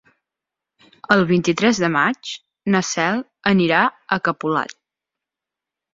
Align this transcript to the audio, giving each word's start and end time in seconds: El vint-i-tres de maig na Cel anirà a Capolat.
El 1.15 1.19
vint-i-tres 1.31 1.81
de 1.83 1.91
maig 1.95 2.31
na 2.77 2.81
Cel 2.93 3.21
anirà 3.53 3.83
a 4.19 4.23
Capolat. 4.29 4.77